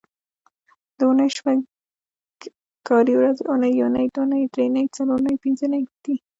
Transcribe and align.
د 0.97 0.99
اونۍ 1.07 1.29
شپږ 1.37 1.57
کاري 2.87 3.13
ورځې 3.17 3.43
اونۍ، 3.51 3.71
یونۍ، 3.81 4.05
دونۍ، 4.15 4.41
درېنۍ، 4.53 4.85
څلورنۍ، 4.95 5.35
پینځنۍ 5.43 5.83
دي 6.03 6.15